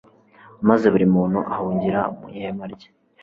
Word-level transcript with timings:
maze 0.67 0.85
buri 0.93 1.05
muntu 1.15 1.39
ahungira 1.55 2.01
mu 2.17 2.25
ihema 2.37 2.65
rye 2.73 2.89